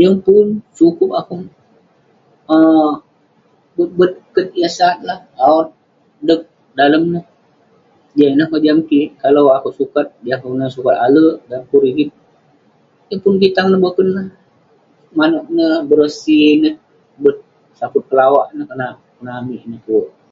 [0.00, 0.46] Yeng pun,
[0.78, 1.44] sukup um
[3.76, 5.68] bet bet ket yah sat lah, awot,
[6.26, 6.40] deg
[6.78, 7.26] dalem neh.
[8.16, 9.08] Jah ineh kojam kik.
[9.22, 12.10] Kalau akouk sukat; jah kelunan sukat ale'erk, dan pun rigit,
[13.08, 13.34] yeng pun
[13.84, 14.26] boken lah.
[15.18, 16.74] Manouk neh berosi neh,
[17.22, 17.36] bet
[17.78, 18.66] saput kelawak neh
[19.66, 20.04] Ineh tue.